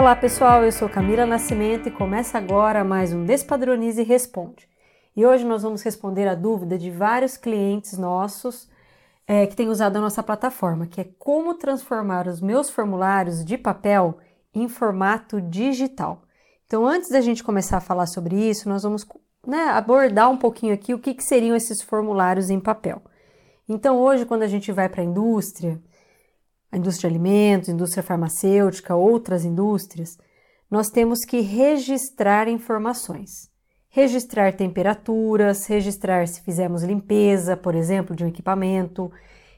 [0.00, 4.66] Olá pessoal, eu sou Camila Nascimento e começa agora mais um Despadronize e Responde.
[5.14, 8.66] E hoje nós vamos responder a dúvida de vários clientes nossos
[9.26, 13.58] é, que têm usado a nossa plataforma, que é como transformar os meus formulários de
[13.58, 14.16] papel
[14.54, 16.22] em formato digital.
[16.66, 19.06] Então, antes da gente começar a falar sobre isso, nós vamos
[19.46, 23.02] né, abordar um pouquinho aqui o que, que seriam esses formulários em papel.
[23.68, 25.78] Então, hoje, quando a gente vai para a indústria,
[26.70, 30.16] a indústria de alimentos, indústria farmacêutica, outras indústrias,
[30.70, 33.50] nós temos que registrar informações.
[33.88, 39.10] Registrar temperaturas, registrar se fizemos limpeza, por exemplo, de um equipamento,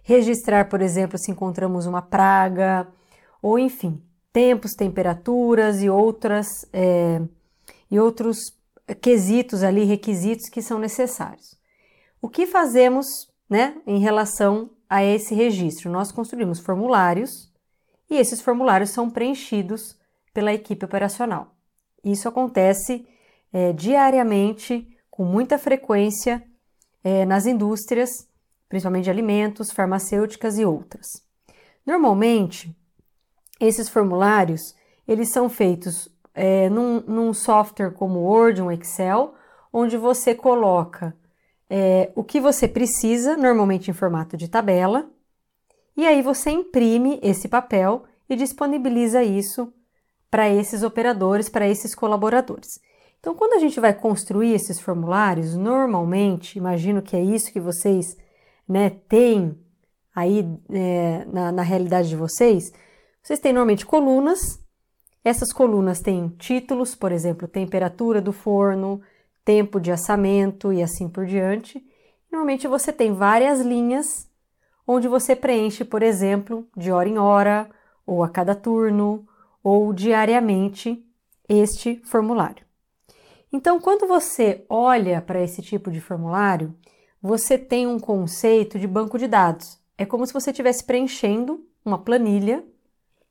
[0.03, 2.89] registrar, por exemplo, se encontramos uma praga,
[3.43, 4.03] ou enfim,
[4.33, 7.21] tempos, temperaturas e outras é,
[7.91, 8.39] e outros
[9.03, 11.59] quesitos ali, requisitos que são necessários.
[12.23, 13.07] O que fazemos,
[13.49, 15.91] né, em relação a esse registro.
[15.91, 17.51] Nós construímos formulários
[18.11, 19.99] e esses formulários são preenchidos
[20.35, 21.55] pela equipe operacional.
[22.05, 23.09] Isso acontece
[23.51, 26.45] é, diariamente, com muita frequência,
[27.03, 28.29] é, nas indústrias,
[28.69, 31.07] principalmente de alimentos, farmacêuticas e outras.
[31.87, 32.77] Normalmente,
[33.59, 34.75] esses formulários
[35.09, 39.33] eles são feitos é, num, num software como Word, um Excel,
[39.73, 41.17] onde você coloca
[41.75, 45.09] é, o que você precisa, normalmente em formato de tabela,
[45.97, 49.73] e aí você imprime esse papel e disponibiliza isso
[50.31, 52.79] para esses operadores, para esses colaboradores.
[53.19, 58.19] Então, quando a gente vai construir esses formulários, normalmente, imagino que é isso que vocês
[58.69, 59.59] né, têm
[60.15, 62.71] aí é, na, na realidade de vocês,
[63.23, 64.61] vocês têm normalmente colunas.
[65.25, 69.01] Essas colunas têm títulos, por exemplo, temperatura do forno,
[69.45, 71.85] tempo de assamento e assim por diante.
[72.31, 74.29] Normalmente você tem várias linhas
[74.87, 77.71] onde você preenche, por exemplo, de hora em hora,
[78.07, 79.27] ou a cada turno,
[79.63, 81.05] ou diariamente
[81.49, 82.65] este formulário.
[83.53, 86.75] Então, quando você olha para esse tipo de formulário,
[87.21, 89.79] você tem um conceito de banco de dados.
[89.97, 92.65] É como se você estivesse preenchendo uma planilha,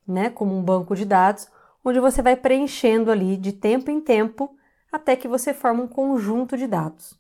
[0.08, 1.48] né, como um banco de dados,
[1.84, 4.56] onde você vai preenchendo ali de tempo em tempo
[4.92, 7.12] até que você forma um conjunto de dados.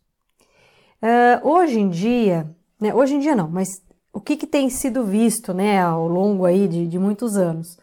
[1.01, 2.49] Uh, hoje em dia,
[2.79, 3.83] né, hoje em dia não, mas
[4.13, 7.77] o que, que tem sido visto né, ao longo aí de, de muitos anos?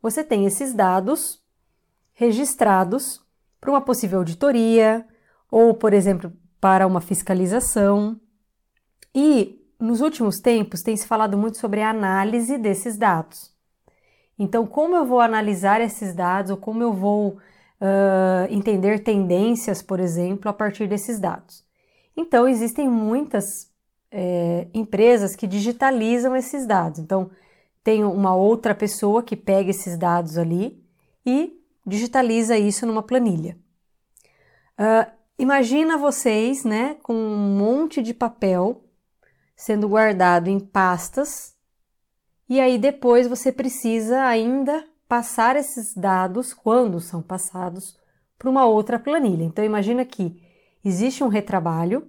[0.00, 1.42] Você tem esses dados
[2.12, 3.20] registrados
[3.60, 5.06] para uma possível auditoria
[5.50, 8.20] ou, por exemplo, para uma fiscalização.
[9.14, 13.52] E nos últimos tempos tem se falado muito sobre a análise desses dados.
[14.38, 17.38] Então, como eu vou analisar esses dados ou como eu vou
[17.82, 21.64] uh, entender tendências, por exemplo, a partir desses dados.
[22.16, 23.70] Então, existem muitas
[24.10, 27.00] é, empresas que digitalizam esses dados.
[27.00, 27.30] Então,
[27.82, 30.80] tem uma outra pessoa que pega esses dados ali
[31.26, 33.58] e digitaliza isso numa planilha.
[34.78, 38.84] Uh, imagina vocês, né, com um monte de papel
[39.56, 41.54] sendo guardado em pastas
[42.48, 47.98] e aí depois você precisa ainda passar esses dados, quando são passados,
[48.38, 49.44] para uma outra planilha.
[49.44, 50.42] Então imagina que
[50.82, 52.08] existe um retrabalho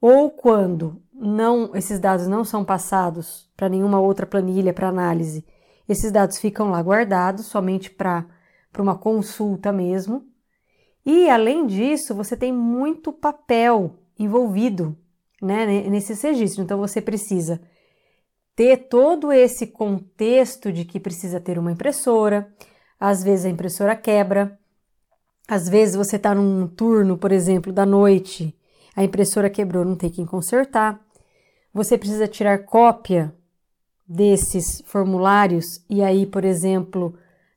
[0.00, 5.46] ou quando não esses dados não são passados para nenhuma outra planilha para análise,
[5.88, 8.26] esses dados ficam lá guardados somente para
[8.80, 10.24] uma consulta mesmo.
[11.06, 14.98] E além disso, você tem muito papel envolvido
[15.40, 16.58] né, nesses.
[16.58, 17.60] Então você precisa
[18.60, 22.46] ter todo esse contexto de que precisa ter uma impressora,
[23.00, 24.58] às vezes a impressora quebra,
[25.48, 28.54] às vezes você está num turno, por exemplo, da noite,
[28.94, 31.00] a impressora quebrou, não tem quem consertar.
[31.72, 33.34] Você precisa tirar cópia
[34.06, 37.14] desses formulários e aí, por exemplo,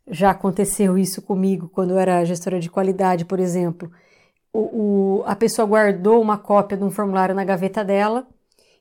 [0.08, 3.92] já aconteceu isso comigo quando eu era gestora de qualidade, por exemplo.
[4.54, 4.60] O,
[5.20, 8.26] o, a pessoa guardou uma cópia de um formulário na gaveta dela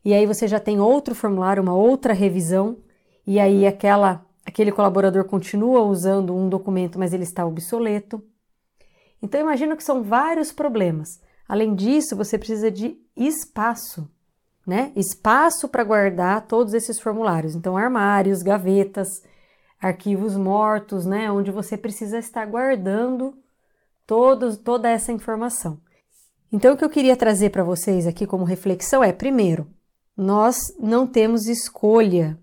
[0.05, 2.79] e aí você já tem outro formulário, uma outra revisão,
[3.26, 8.23] e aí aquela, aquele colaborador continua usando um documento, mas ele está obsoleto.
[9.23, 11.21] Então imagino que são vários problemas.
[11.49, 14.11] Além disso, você precisa de espaço,
[14.67, 14.91] né?
[14.97, 17.55] Espaço para guardar todos esses formulários.
[17.55, 19.23] Então, armários, gavetas,
[19.81, 21.31] arquivos mortos, né?
[21.31, 23.37] Onde você precisa estar guardando
[24.06, 25.79] todos, toda essa informação.
[26.50, 29.67] Então, o que eu queria trazer para vocês aqui como reflexão é, primeiro,
[30.17, 32.38] nós não temos escolha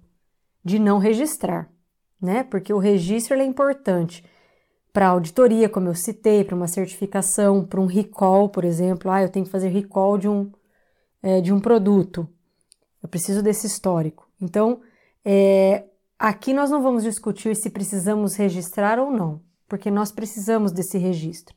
[0.64, 1.72] de não registrar,
[2.22, 2.44] né?
[2.44, 4.24] Porque o registro é importante
[4.92, 9.12] para auditoria, como eu citei, para uma certificação, para um recall, por exemplo.
[9.12, 10.52] Ah, eu tenho que fazer recall de um,
[11.22, 12.28] é, de um produto.
[13.02, 14.28] Eu preciso desse histórico.
[14.42, 14.82] Então,
[15.24, 15.86] é,
[16.18, 19.42] aqui nós não vamos discutir se precisamos registrar ou não.
[19.68, 21.56] porque nós precisamos desse registro.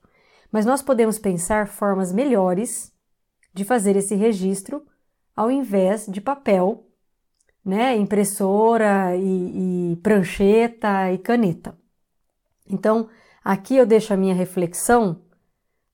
[0.53, 2.93] Mas nós podemos pensar formas melhores
[3.55, 4.85] de fazer esse registro
[5.35, 6.87] ao invés de papel,
[7.65, 11.79] né, impressora e, e prancheta e caneta.
[12.69, 13.09] Então,
[13.45, 15.23] aqui eu deixo a minha reflexão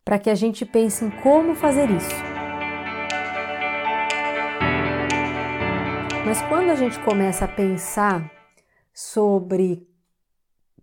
[0.05, 2.14] para que a gente pense em como fazer isso.
[6.25, 8.31] Mas quando a gente começa a pensar
[8.93, 9.87] sobre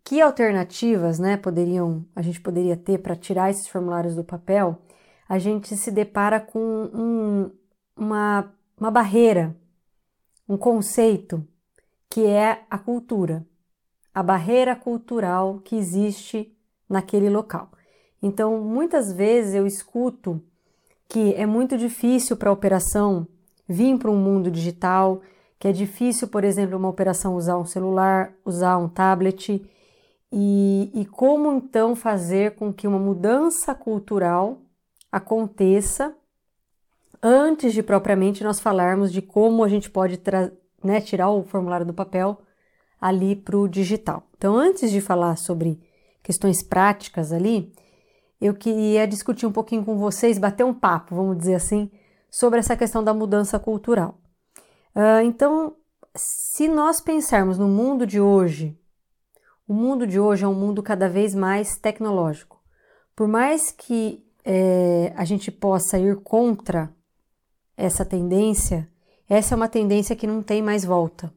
[0.03, 4.79] que alternativas, né, poderiam a gente poderia ter para tirar esses formulários do papel,
[5.27, 7.51] a gente se depara com um,
[7.95, 9.55] uma, uma barreira,
[10.47, 11.45] um conceito
[12.09, 13.45] que é a cultura,
[14.13, 16.55] a barreira cultural que existe
[16.87, 17.69] naquele local.
[18.21, 20.41] Então, muitas vezes eu escuto
[21.07, 23.27] que é muito difícil para a operação
[23.67, 25.21] vir para um mundo digital,
[25.59, 29.63] que é difícil, por exemplo, uma operação usar um celular, usar um tablet,
[30.31, 34.59] e, e como então fazer com que uma mudança cultural
[35.11, 36.15] aconteça
[37.21, 40.21] antes de propriamente nós falarmos de como a gente pode
[40.83, 42.39] né, tirar o formulário do papel
[42.99, 44.23] ali para o digital.
[44.37, 45.79] Então, antes de falar sobre
[46.23, 47.73] questões práticas ali,
[48.39, 51.91] eu queria discutir um pouquinho com vocês, bater um papo, vamos dizer assim,
[52.29, 54.19] sobre essa questão da mudança cultural.
[54.95, 55.75] Uh, então,
[56.15, 58.77] se nós pensarmos no mundo de hoje,
[59.67, 62.61] o mundo de hoje é um mundo cada vez mais tecnológico.
[63.15, 66.94] Por mais que é, a gente possa ir contra
[67.77, 68.87] essa tendência,
[69.27, 71.33] essa é uma tendência que não tem mais volta.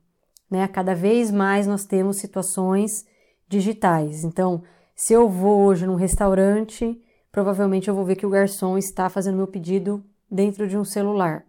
[0.50, 0.66] Né?
[0.68, 3.06] Cada vez mais nós temos situações
[3.48, 4.24] digitais.
[4.24, 4.62] Então,
[4.94, 7.00] se eu vou hoje num restaurante,
[7.30, 11.44] provavelmente eu vou ver que o garçom está fazendo meu pedido dentro de um celular.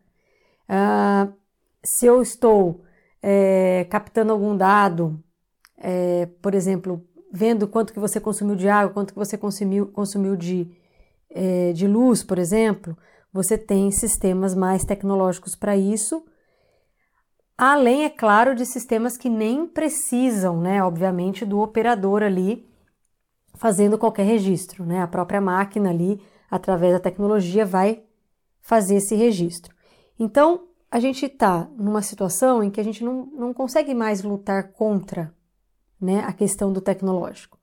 [0.69, 1.33] Uh,
[1.83, 2.83] se eu estou
[3.21, 5.21] é, captando algum dado,
[5.77, 10.36] é, por exemplo, vendo quanto que você consumiu de água, quanto que você consumiu, consumiu
[10.36, 10.69] de,
[11.30, 12.97] é, de luz, por exemplo,
[13.31, 16.24] você tem sistemas mais tecnológicos para isso.
[17.58, 22.68] Além, é claro, de sistemas que nem precisam, né, obviamente, do operador ali
[23.56, 25.02] fazendo qualquer registro, né?
[25.02, 28.02] A própria máquina ali, através da tecnologia, vai
[28.62, 29.75] fazer esse registro.
[30.18, 34.72] Então, a gente está numa situação em que a gente não, não consegue mais lutar
[34.72, 35.34] contra
[36.00, 37.60] né, a questão do tecnológico.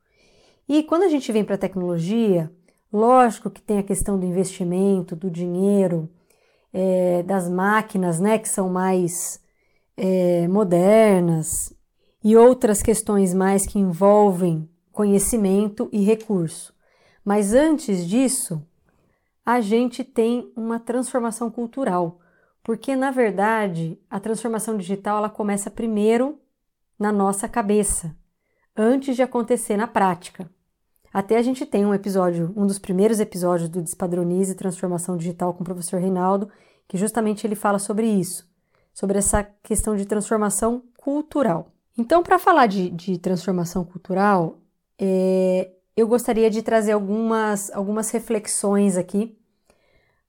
[0.68, 2.52] E quando a gente vem para a tecnologia,
[2.96, 6.08] lógico que tem a questão do investimento, do dinheiro,
[6.72, 9.40] é, das máquinas, né, que são mais
[9.96, 11.74] é, modernas,
[12.24, 16.74] e outras questões mais que envolvem conhecimento e recurso.
[17.24, 18.66] Mas antes disso,
[19.44, 22.18] a gente tem uma transformação cultural,
[22.64, 26.40] porque na verdade a transformação digital ela começa primeiro
[26.98, 28.16] na nossa cabeça,
[28.76, 30.50] antes de acontecer na prática.
[31.12, 35.62] Até a gente tem um episódio, um dos primeiros episódios do Despadronize Transformação Digital com
[35.62, 36.48] o professor Reinaldo,
[36.86, 38.48] que justamente ele fala sobre isso,
[38.92, 41.68] sobre essa questão de transformação cultural.
[41.98, 44.58] Então, para falar de, de transformação cultural,
[44.98, 49.36] é, eu gostaria de trazer algumas, algumas reflexões aqui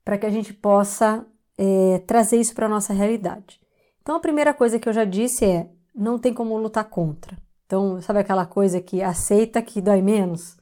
[0.04, 1.26] para que a gente possa
[1.58, 3.60] é, trazer isso para a nossa realidade.
[4.00, 7.36] Então, a primeira coisa que eu já disse é: não tem como lutar contra.
[7.66, 10.56] Então, sabe aquela coisa que aceita que dói menos?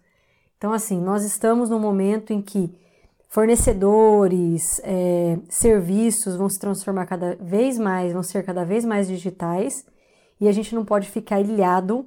[0.56, 2.74] Então, assim, nós estamos num momento em que
[3.28, 9.84] fornecedores, é, serviços vão se transformar cada vez mais, vão ser cada vez mais digitais
[10.40, 12.06] e a gente não pode ficar ilhado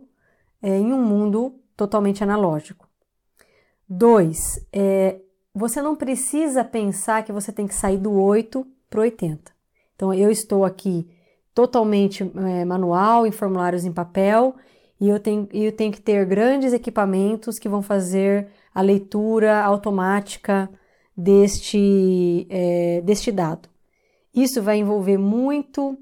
[0.61, 2.87] é, em um mundo totalmente analógico.
[3.87, 5.19] Dois, é,
[5.53, 9.51] você não precisa pensar que você tem que sair do 8 para o 80.
[9.95, 11.09] Então, eu estou aqui
[11.53, 14.55] totalmente é, manual, em formulários em papel,
[14.99, 20.69] e eu tenho, eu tenho que ter grandes equipamentos que vão fazer a leitura automática
[21.15, 23.69] deste, é, deste dado.
[24.33, 25.97] Isso vai envolver muito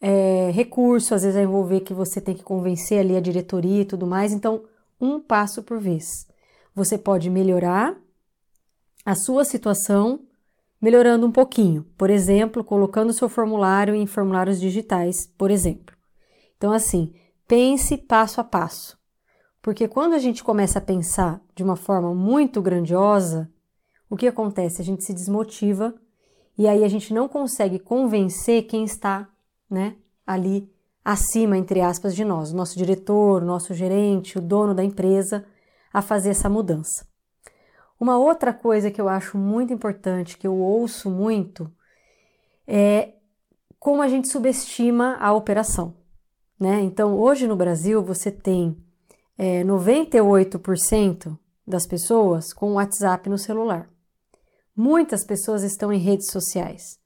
[0.00, 3.84] é, recurso, às vezes vai envolver que você tem que convencer ali a diretoria e
[3.84, 4.32] tudo mais.
[4.32, 4.64] Então,
[5.00, 6.26] um passo por vez.
[6.74, 7.96] Você pode melhorar
[9.04, 10.20] a sua situação
[10.80, 15.96] melhorando um pouquinho, por exemplo, colocando seu formulário em formulários digitais, por exemplo.
[16.56, 17.12] Então, assim,
[17.48, 18.98] pense passo a passo.
[19.60, 23.50] Porque quando a gente começa a pensar de uma forma muito grandiosa,
[24.08, 24.80] o que acontece?
[24.80, 25.94] A gente se desmotiva
[26.56, 29.28] e aí a gente não consegue convencer quem está,
[29.68, 30.70] né, ali
[31.04, 35.44] acima, entre aspas, de nós, o nosso diretor, o nosso gerente, o dono da empresa,
[35.92, 37.06] a fazer essa mudança.
[37.98, 41.72] Uma outra coisa que eu acho muito importante, que eu ouço muito,
[42.66, 43.14] é
[43.78, 45.97] como a gente subestima a operação.
[46.58, 46.80] Né?
[46.80, 48.76] Então, hoje no Brasil, você tem
[49.36, 53.88] é, 98% das pessoas com WhatsApp no celular.
[54.74, 56.98] Muitas pessoas estão em redes sociais.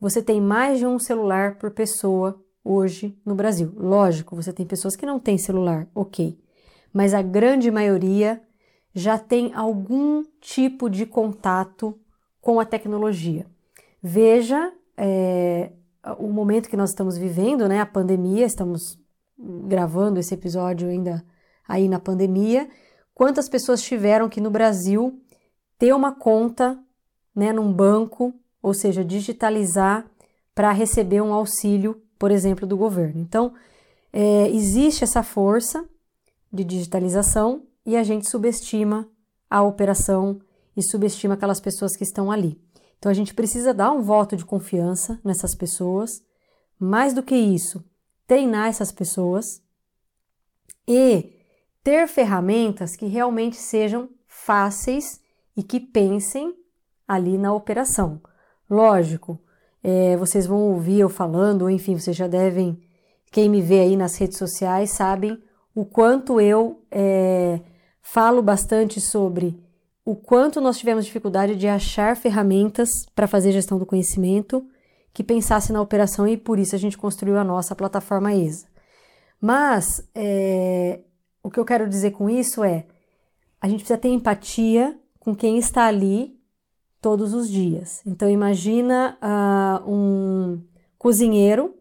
[0.00, 3.72] Você tem mais de um celular por pessoa hoje no Brasil.
[3.76, 6.38] Lógico, você tem pessoas que não têm celular, ok.
[6.92, 8.40] Mas a grande maioria
[8.94, 11.98] já tem algum tipo de contato
[12.40, 13.46] com a tecnologia.
[14.02, 15.72] Veja é,
[16.18, 17.80] o momento que nós estamos vivendo, né?
[17.80, 18.98] A pandemia, estamos
[19.38, 21.24] gravando esse episódio ainda
[21.66, 22.68] aí na pandemia.
[23.14, 25.20] Quantas pessoas tiveram que no Brasil
[25.78, 26.78] ter uma conta,
[27.34, 28.32] né, num banco,
[28.62, 30.06] ou seja, digitalizar
[30.54, 33.20] para receber um auxílio, por exemplo, do governo.
[33.20, 33.52] Então,
[34.12, 35.84] é, existe essa força
[36.52, 39.08] de digitalização e a gente subestima
[39.50, 40.40] a operação
[40.76, 42.63] e subestima aquelas pessoas que estão ali.
[43.04, 46.22] Então a gente precisa dar um voto de confiança nessas pessoas.
[46.80, 47.84] Mais do que isso,
[48.26, 49.62] treinar essas pessoas
[50.88, 51.34] e
[51.82, 55.20] ter ferramentas que realmente sejam fáceis
[55.54, 56.56] e que pensem
[57.06, 58.22] ali na operação.
[58.70, 59.38] Lógico,
[59.82, 62.82] é, vocês vão ouvir eu falando, ou enfim, vocês já devem,
[63.30, 65.38] quem me vê aí nas redes sociais, sabem
[65.74, 67.60] o quanto eu é,
[68.00, 69.62] falo bastante sobre
[70.04, 74.66] o quanto nós tivemos dificuldade de achar ferramentas para fazer gestão do conhecimento
[75.12, 78.66] que pensasse na operação e por isso a gente construiu a nossa plataforma ESA.
[79.40, 81.00] Mas é,
[81.42, 82.86] o que eu quero dizer com isso é
[83.60, 86.38] a gente precisa ter empatia com quem está ali
[87.00, 88.02] todos os dias.
[88.04, 90.62] Então imagina uh, um
[90.98, 91.74] cozinheiro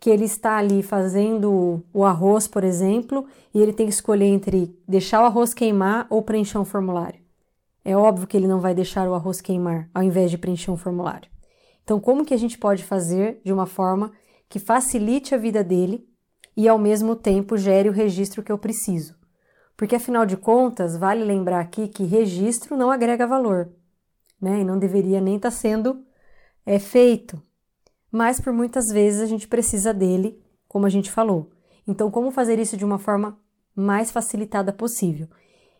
[0.00, 4.74] que ele está ali fazendo o arroz, por exemplo, e ele tem que escolher entre
[4.86, 7.27] deixar o arroz queimar ou preencher um formulário.
[7.88, 10.76] É óbvio que ele não vai deixar o arroz queimar ao invés de preencher um
[10.76, 11.30] formulário.
[11.82, 14.12] Então, como que a gente pode fazer de uma forma
[14.48, 16.06] que facilite a vida dele
[16.56, 19.16] e ao mesmo tempo gere o registro que eu preciso?
[19.76, 23.72] Porque afinal de contas, vale lembrar aqui que registro não agrega valor,
[24.40, 24.60] né?
[24.60, 26.04] E não deveria nem estar tá sendo
[26.66, 27.40] é, feito
[28.10, 31.50] mas por muitas vezes a gente precisa dele, como a gente falou.
[31.86, 33.38] Então, como fazer isso de uma forma
[33.74, 35.28] mais facilitada possível?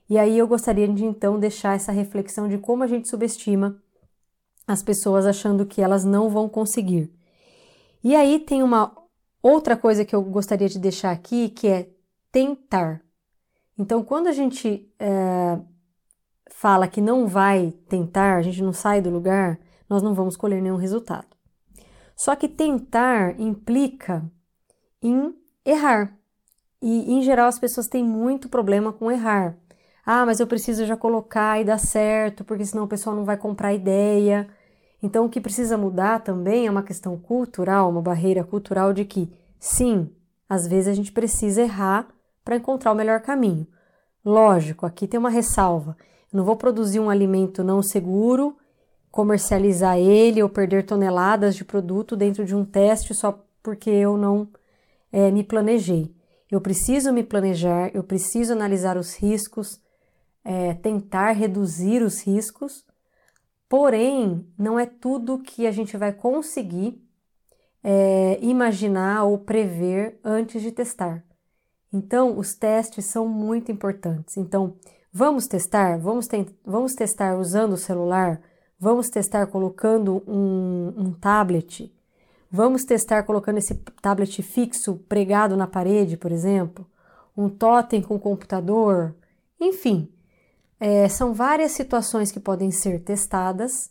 [0.08, 3.80] E aí eu gostaria de então deixar essa reflexão de como a gente subestima
[4.66, 7.12] as pessoas achando que elas não vão conseguir.
[8.04, 8.94] E aí tem uma
[9.42, 11.90] outra coisa que eu gostaria de deixar aqui que é
[12.30, 13.02] tentar.
[13.78, 15.58] Então, quando a gente é,
[16.50, 20.60] fala que não vai tentar, a gente não sai do lugar, nós não vamos colher
[20.60, 21.26] nenhum resultado.
[22.16, 24.28] Só que tentar implica
[25.00, 25.34] em
[25.64, 26.16] errar.
[26.82, 29.56] E em geral as pessoas têm muito problema com errar.
[30.10, 33.36] Ah, mas eu preciso já colocar e dar certo, porque senão o pessoal não vai
[33.36, 34.48] comprar ideia.
[35.02, 39.30] Então o que precisa mudar também é uma questão cultural, uma barreira cultural de que
[39.60, 40.08] sim,
[40.48, 42.08] às vezes a gente precisa errar
[42.42, 43.66] para encontrar o melhor caminho.
[44.24, 45.94] Lógico, aqui tem uma ressalva.
[46.32, 48.56] Eu não vou produzir um alimento não seguro
[49.10, 54.48] comercializar ele ou perder toneladas de produto dentro de um teste só porque eu não
[55.12, 56.10] é, me planejei.
[56.50, 59.78] Eu preciso me planejar, eu preciso analisar os riscos,
[60.48, 62.82] é, tentar reduzir os riscos,
[63.68, 67.06] porém, não é tudo que a gente vai conseguir
[67.84, 71.22] é, imaginar ou prever antes de testar.
[71.92, 74.38] Então, os testes são muito importantes.
[74.38, 74.76] Então,
[75.12, 75.98] vamos testar?
[75.98, 78.40] Vamos, te vamos testar usando o celular?
[78.80, 81.94] Vamos testar colocando um, um tablet.
[82.50, 86.86] Vamos testar colocando esse tablet fixo pregado na parede, por exemplo.
[87.36, 89.14] Um totem com computador.
[89.60, 90.10] Enfim,
[90.80, 93.90] é, são várias situações que podem ser testadas,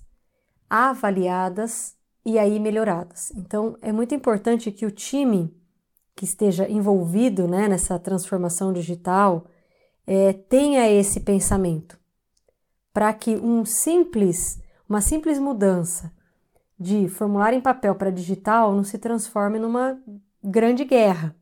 [0.70, 3.32] avaliadas e aí melhoradas.
[3.36, 5.56] Então, é muito importante que o time
[6.16, 9.46] que esteja envolvido né, nessa transformação digital
[10.06, 12.00] é, tenha esse pensamento,
[12.94, 16.12] para que um simples uma simples mudança
[16.80, 20.00] de formulário em papel para digital não se transforme numa
[20.44, 21.36] grande guerra,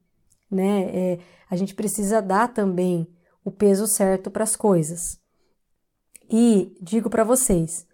[0.50, 0.84] né?
[0.86, 3.08] É, a gente precisa dar também
[3.44, 5.20] o peso certo para as coisas.
[6.30, 7.88] E digo para vocês,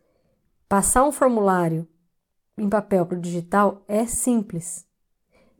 [0.69, 1.87] passar um formulário
[2.57, 4.85] em papel para o digital é simples,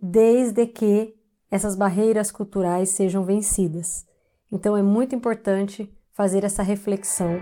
[0.02, 1.16] desde que
[1.50, 4.06] essas barreiras culturais sejam vencidas.
[4.52, 7.40] Então é muito importante fazer essa reflexão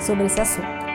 [0.00, 0.86] sobre esse assunto.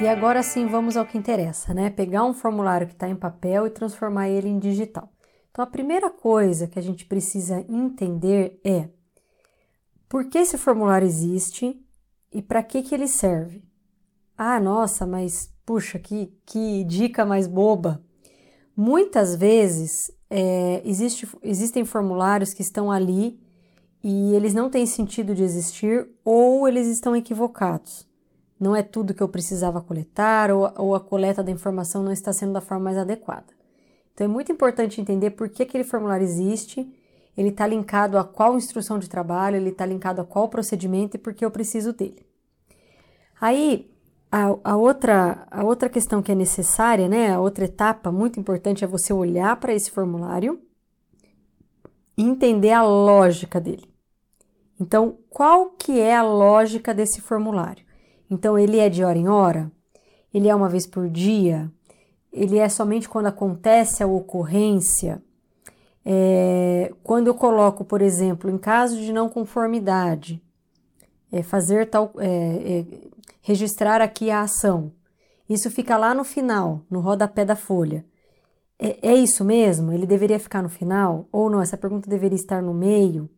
[0.00, 1.90] E agora sim vamos ao que interessa, né?
[1.90, 5.12] Pegar um formulário que está em papel e transformar ele em digital.
[5.50, 8.88] Então a primeira coisa que a gente precisa entender é
[10.10, 11.80] por que esse formulário existe
[12.32, 13.62] e para que, que ele serve.
[14.36, 18.02] Ah, nossa, mas puxa, que, que dica mais boba!
[18.76, 23.40] Muitas vezes é, existe, existem formulários que estão ali
[24.02, 28.08] e eles não têm sentido de existir ou eles estão equivocados.
[28.58, 32.32] Não é tudo que eu precisava coletar ou, ou a coleta da informação não está
[32.32, 33.46] sendo da forma mais adequada.
[34.12, 36.90] Então é muito importante entender por que aquele formulário existe,
[37.36, 41.18] ele está linkado a qual instrução de trabalho, ele está linkado a qual procedimento e
[41.18, 42.26] por que eu preciso dele.
[43.40, 43.90] Aí,
[44.30, 48.84] a, a, outra, a outra questão que é necessária, né, a outra etapa muito importante
[48.84, 50.60] é você olhar para esse formulário
[52.16, 53.88] e entender a lógica dele.
[54.78, 57.84] Então, qual que é a lógica desse formulário?
[58.30, 59.70] Então, ele é de hora em hora?
[60.32, 61.70] Ele é uma vez por dia?
[62.32, 65.22] Ele é somente quando acontece a ocorrência?
[66.04, 70.42] É, quando eu coloco, por exemplo, em caso de não conformidade,
[71.30, 72.86] é, fazer tal, é, é,
[73.42, 74.92] registrar aqui a ação.
[75.48, 78.04] Isso fica lá no final, no rodapé da folha.
[78.78, 79.92] É, é isso mesmo?
[79.92, 81.28] Ele deveria ficar no final?
[81.30, 81.60] Ou não?
[81.60, 83.28] Essa pergunta deveria estar no meio?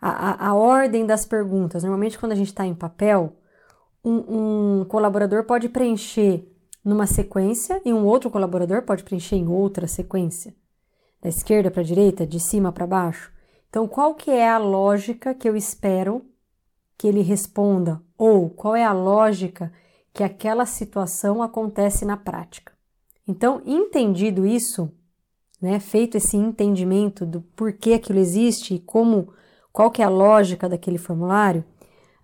[0.00, 1.82] A, a, a ordem das perguntas.
[1.82, 3.36] Normalmente, quando a gente está em papel,
[4.04, 6.46] um, um colaborador pode preencher
[6.84, 10.54] numa sequência e um outro colaborador pode preencher em outra sequência,
[11.20, 13.32] da esquerda para a direita, de cima para baixo.
[13.68, 16.24] Então, qual que é a lógica que eu espero
[16.96, 19.72] que ele responda ou qual é a lógica
[20.12, 22.72] que aquela situação acontece na prática?
[23.26, 24.90] Então, entendido isso,
[25.60, 29.32] né, feito esse entendimento do porquê aquilo existe e como
[29.70, 31.64] qual que é a lógica daquele formulário,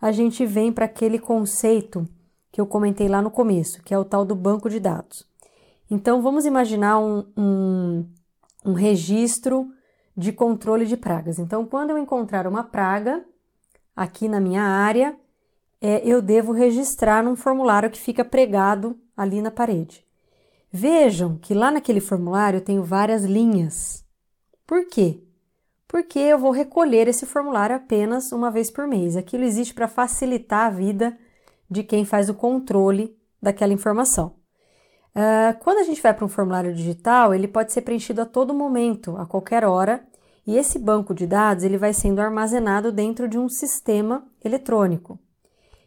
[0.01, 2.09] a gente vem para aquele conceito
[2.51, 5.27] que eu comentei lá no começo, que é o tal do banco de dados.
[5.91, 8.07] Então, vamos imaginar um, um,
[8.65, 9.69] um registro
[10.17, 11.39] de controle de pragas.
[11.39, 13.25] Então, quando eu encontrar uma praga
[13.95, 15.17] aqui na minha área,
[15.81, 20.05] é, eu devo registrar num formulário que fica pregado ali na parede.
[20.73, 24.05] Vejam que lá naquele formulário eu tenho várias linhas.
[24.67, 25.25] Por quê?
[25.95, 29.17] porque eu vou recolher esse formulário apenas uma vez por mês.
[29.17, 31.17] Aquilo existe para facilitar a vida
[31.71, 34.35] de quem faz o controle daquela informação.
[35.15, 38.53] Uh, quando a gente vai para um formulário digital, ele pode ser preenchido a todo
[38.53, 40.05] momento, a qualquer hora,
[40.47, 45.19] e esse banco de dados ele vai sendo armazenado dentro de um sistema eletrônico.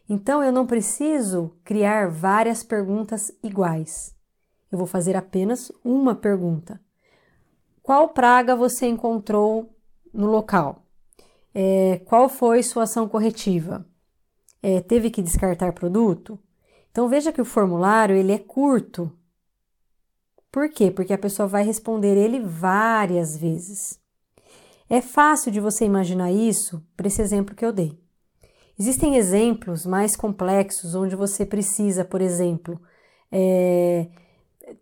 [0.08, 4.16] Então eu não preciso criar várias perguntas iguais.
[4.72, 6.80] Eu vou fazer apenas uma pergunta.
[7.82, 9.74] Qual praga você encontrou
[10.12, 10.86] no local?
[11.54, 13.86] É, qual foi sua ação corretiva?
[14.62, 16.38] É, teve que descartar produto?
[16.90, 19.12] Então veja que o formulário ele é curto.
[20.50, 20.90] Por quê?
[20.90, 23.98] Porque a pessoa vai responder ele várias vezes.
[24.88, 27.98] É fácil de você imaginar isso por esse exemplo que eu dei.
[28.78, 32.80] Existem exemplos mais complexos onde você precisa, por exemplo,
[33.30, 34.06] é,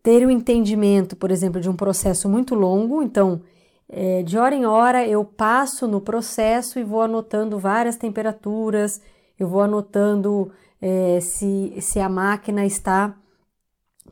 [0.03, 3.03] ter o um entendimento, por exemplo, de um processo muito longo.
[3.03, 3.41] Então,
[3.89, 9.01] é, de hora em hora eu passo no processo e vou anotando várias temperaturas,
[9.39, 13.17] eu vou anotando é, se, se a máquina está,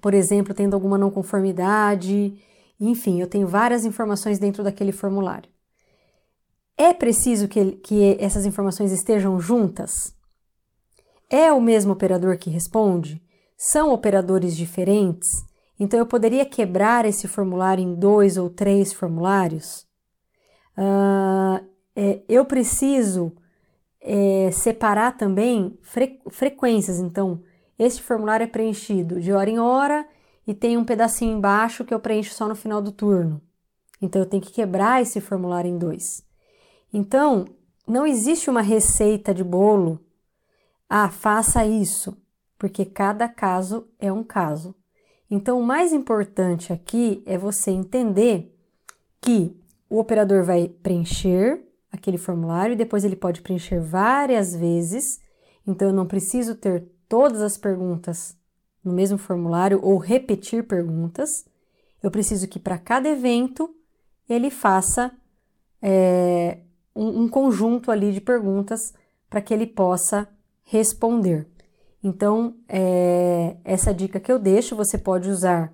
[0.05, 2.39] por exemplo, tendo alguma não conformidade,
[2.79, 5.49] enfim, eu tenho várias informações dentro daquele formulário.
[6.77, 10.15] É preciso que, que essas informações estejam juntas?
[11.31, 13.19] É o mesmo operador que responde?
[13.57, 15.31] São operadores diferentes?
[15.81, 19.87] Então, eu poderia quebrar esse formulário em dois ou três formulários.
[20.77, 21.65] Uh,
[21.97, 23.33] é, eu preciso
[24.03, 26.99] é, separar também fre frequências.
[26.99, 27.43] Então,
[27.79, 30.07] este formulário é preenchido de hora em hora
[30.47, 33.41] e tem um pedacinho embaixo que eu preencho só no final do turno.
[34.01, 36.25] Então, eu tenho que quebrar esse formulário em dois.
[36.93, 37.47] Então,
[37.87, 40.01] não existe uma receita de bolo.
[40.89, 42.17] Ah, faça isso,
[42.59, 44.75] porque cada caso é um caso.
[45.31, 48.55] Então, o mais importante aqui é você entender
[49.21, 49.57] que
[49.89, 55.21] o operador vai preencher aquele formulário e depois ele pode preencher várias vezes.
[55.67, 58.37] Então, eu não preciso ter todas as perguntas
[58.83, 61.47] no mesmo formulário ou repetir perguntas.
[62.03, 63.73] Eu preciso que para cada evento
[64.29, 65.13] ele faça
[65.81, 66.59] é,
[66.93, 68.93] um, um conjunto ali de perguntas
[69.31, 70.29] para que ele possa
[70.65, 71.47] responder.
[72.03, 75.73] Então, é, essa dica que eu deixo, você pode usar.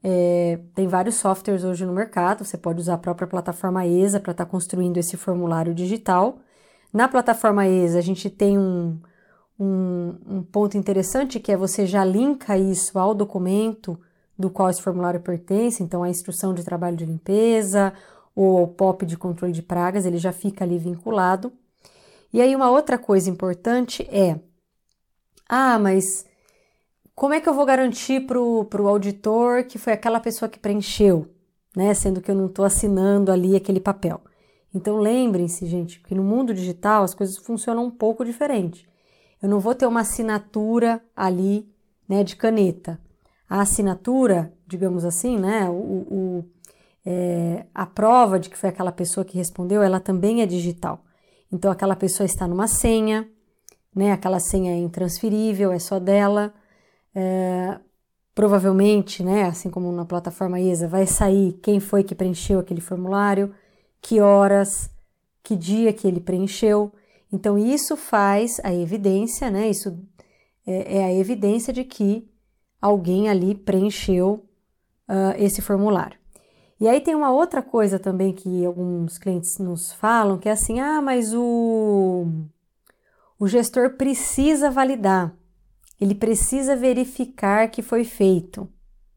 [0.00, 4.30] É, tem vários softwares hoje no mercado, você pode usar a própria plataforma ESA para
[4.30, 6.38] estar tá construindo esse formulário digital.
[6.92, 8.96] Na plataforma ESA, a gente tem um,
[9.58, 13.98] um, um ponto interessante que é você já linka isso ao documento
[14.38, 17.92] do qual esse formulário pertence, então a instrução de trabalho de limpeza
[18.34, 21.52] ou o POP de controle de pragas, ele já fica ali vinculado.
[22.32, 24.38] E aí, uma outra coisa importante é
[25.48, 26.26] ah, mas
[27.14, 31.26] como é que eu vou garantir para o auditor que foi aquela pessoa que preencheu,
[31.74, 31.94] né?
[31.94, 34.20] Sendo que eu não estou assinando ali aquele papel.
[34.74, 38.86] Então lembrem-se, gente, que no mundo digital as coisas funcionam um pouco diferente.
[39.42, 41.68] Eu não vou ter uma assinatura ali,
[42.08, 43.00] né, de caneta.
[43.48, 46.44] A assinatura, digamos assim, né, o, o
[47.06, 51.02] é, a prova de que foi aquela pessoa que respondeu, ela também é digital.
[51.50, 53.26] Então aquela pessoa está numa senha,
[53.94, 56.52] né, aquela senha é intransferível, é só dela.
[57.14, 57.78] É,
[58.34, 63.54] provavelmente, né, assim como na plataforma ISA, vai sair quem foi que preencheu aquele formulário
[64.00, 64.90] que horas,
[65.42, 66.92] que dia que ele preencheu.
[67.32, 69.68] Então, isso faz a evidência, né?
[69.68, 69.98] Isso
[70.66, 72.28] é, é a evidência de que
[72.80, 74.46] alguém ali preencheu
[75.08, 76.18] uh, esse formulário.
[76.80, 80.78] E aí tem uma outra coisa também que alguns clientes nos falam, que é assim,
[80.78, 82.26] ah, mas o,
[83.38, 85.34] o gestor precisa validar,
[86.00, 88.68] ele precisa verificar que foi feito,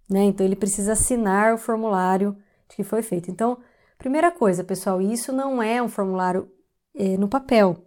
[0.10, 0.24] né?
[0.24, 2.36] Então ele precisa assinar o formulário
[2.68, 3.30] de que foi feito.
[3.30, 3.60] Então,
[4.02, 6.52] Primeira coisa, pessoal, isso não é um formulário
[6.96, 7.86] é, no papel,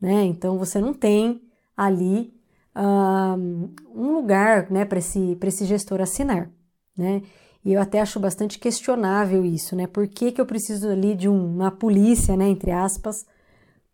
[0.00, 0.24] né?
[0.24, 1.42] Então você não tem
[1.76, 2.32] ali
[2.76, 6.50] um lugar, né, para esse, esse gestor assinar,
[6.96, 7.22] né?
[7.64, 9.86] E eu até acho bastante questionável isso, né?
[9.86, 13.24] Por que, que eu preciso ali de um, uma polícia, né, entre aspas,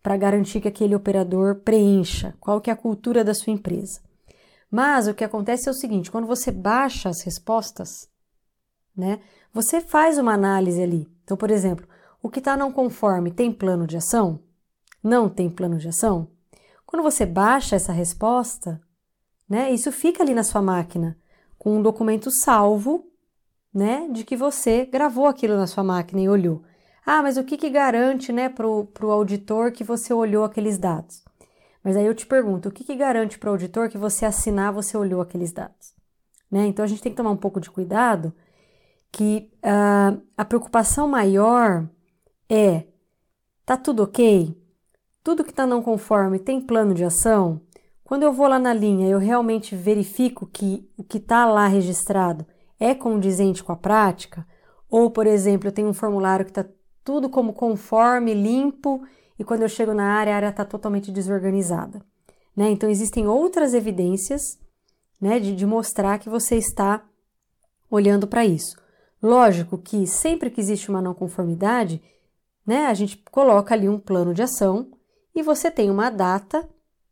[0.03, 2.35] para garantir que aquele operador preencha?
[2.39, 4.01] Qual que é a cultura da sua empresa?
[4.69, 8.09] Mas o que acontece é o seguinte, quando você baixa as respostas,
[8.95, 9.19] né,
[9.53, 11.07] você faz uma análise ali.
[11.23, 11.87] Então, por exemplo,
[12.21, 14.39] o que está não conforme tem plano de ação?
[15.03, 16.27] Não tem plano de ação?
[16.85, 18.81] Quando você baixa essa resposta,
[19.49, 21.17] né, isso fica ali na sua máquina
[21.57, 23.05] com um documento salvo,
[23.73, 26.63] né, de que você gravou aquilo na sua máquina e olhou.
[27.05, 31.23] Ah, mas o que, que garante, né, para o auditor que você olhou aqueles dados?
[31.83, 34.71] Mas aí eu te pergunto, o que, que garante para o auditor que você assinar,
[34.71, 35.93] você olhou aqueles dados?
[36.49, 36.67] Né?
[36.67, 38.33] Então a gente tem que tomar um pouco de cuidado
[39.11, 41.87] que uh, a preocupação maior
[42.49, 42.85] é:
[43.65, 44.55] tá tudo ok?
[45.23, 47.61] Tudo que está não conforme tem plano de ação?
[48.03, 52.45] Quando eu vou lá na linha, eu realmente verifico que o que está lá registrado
[52.79, 54.45] é condizente com a prática?
[54.89, 56.65] Ou, por exemplo, eu tenho um formulário que está
[57.03, 59.01] tudo como conforme, limpo,
[59.37, 62.03] e quando eu chego na área, a área está totalmente desorganizada.
[62.55, 62.71] Né?
[62.71, 64.59] Então, existem outras evidências
[65.21, 67.05] né, de, de mostrar que você está
[67.89, 68.75] olhando para isso.
[69.21, 72.01] Lógico que sempre que existe uma não conformidade,
[72.65, 74.89] né, a gente coloca ali um plano de ação
[75.33, 76.67] e você tem uma data,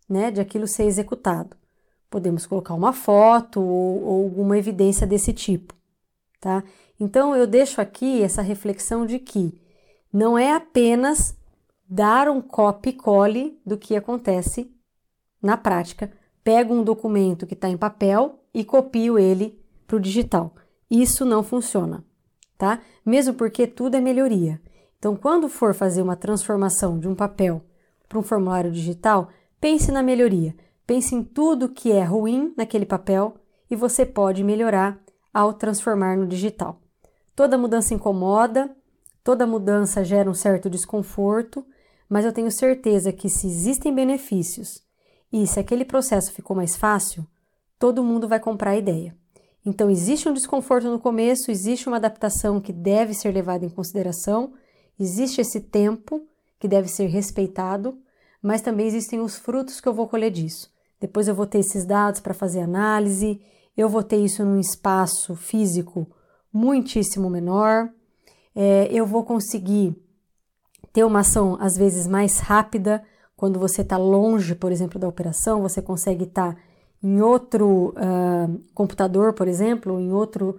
[0.08, 1.56] né, de aquilo ser executado.
[2.10, 5.76] Podemos colocar uma foto ou, ou alguma evidência desse tipo,
[6.40, 6.64] tá?
[7.00, 9.62] Então eu deixo aqui essa reflexão de que
[10.12, 11.38] não é apenas
[11.88, 14.72] dar um copy cole do que acontece
[15.42, 16.12] na prática.
[16.44, 20.54] Pego um documento que está em papel e copio ele para o digital.
[20.90, 22.04] Isso não funciona,
[22.58, 22.82] tá?
[23.06, 24.60] Mesmo porque tudo é melhoria.
[24.98, 27.64] Então, quando for fazer uma transformação de um papel
[28.10, 29.30] para um formulário digital,
[29.62, 30.56] pense na melhoria.
[30.86, 33.36] Pense em tudo que é ruim naquele papel
[33.70, 35.00] e você pode melhorar
[35.32, 36.82] ao transformar no digital.
[37.36, 38.76] Toda mudança incomoda,
[39.24, 41.64] toda mudança gera um certo desconforto,
[42.10, 44.82] mas eu tenho certeza que se existem benefícios
[45.32, 47.24] e se aquele processo ficou mais fácil,
[47.78, 49.16] todo mundo vai comprar a ideia.
[49.64, 54.54] Então, existe um desconforto no começo, existe uma adaptação que deve ser levada em consideração,
[55.00, 56.28] existe esse tempo
[56.60, 57.98] que deve ser respeitado,
[58.42, 60.70] mas também existem os frutos que eu vou colher disso.
[61.00, 63.42] Depois eu vou ter esses dados para fazer análise,
[63.76, 66.08] eu vou ter isso num espaço físico
[66.52, 67.90] muitíssimo menor,
[68.56, 69.96] é, eu vou conseguir
[70.92, 73.04] ter uma ação às vezes mais rápida.
[73.38, 76.62] Quando você está longe, por exemplo, da operação, você consegue estar tá
[77.02, 80.58] em outro uh, computador, por exemplo, em outro,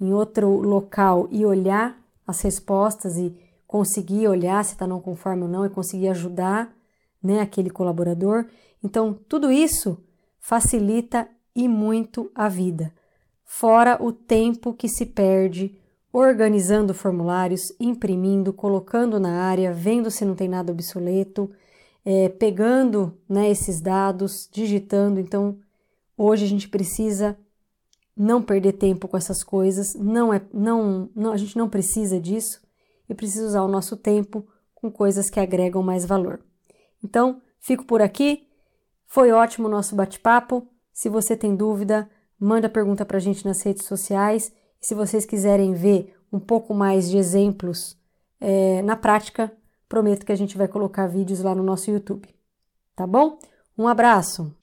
[0.00, 3.36] em outro local e olhar as respostas e
[3.72, 6.72] conseguir olhar se está não conforme ou não e conseguir ajudar
[7.22, 8.46] né, aquele colaborador.
[8.84, 9.98] Então, tudo isso
[10.38, 12.92] facilita e muito a vida,
[13.44, 15.78] fora o tempo que se perde
[16.12, 21.50] organizando formulários, imprimindo, colocando na área, vendo se não tem nada obsoleto,
[22.04, 25.18] é, pegando né, esses dados, digitando.
[25.18, 25.58] Então,
[26.24, 27.36] Hoje a gente precisa
[28.16, 32.61] não perder tempo com essas coisas, não é, não, não, a gente não precisa disso
[33.12, 36.40] e precisa usar o nosso tempo com coisas que agregam mais valor.
[37.04, 38.48] Então, fico por aqui.
[39.06, 40.66] Foi ótimo o nosso bate-papo.
[40.92, 44.52] Se você tem dúvida, manda pergunta para a gente nas redes sociais.
[44.80, 47.96] E se vocês quiserem ver um pouco mais de exemplos
[48.40, 49.52] é, na prática,
[49.88, 52.28] prometo que a gente vai colocar vídeos lá no nosso YouTube.
[52.96, 53.38] Tá bom?
[53.78, 54.54] Um abraço!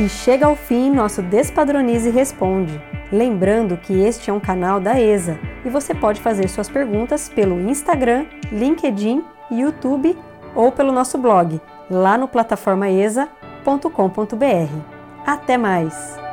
[0.00, 2.93] E chega ao fim nosso Despadronize Responde.
[3.12, 7.60] Lembrando que este é um canal da ESA e você pode fazer suas perguntas pelo
[7.60, 10.16] Instagram, LinkedIn, YouTube
[10.54, 15.26] ou pelo nosso blog lá no plataformaesa.com.br.
[15.26, 16.23] Até mais!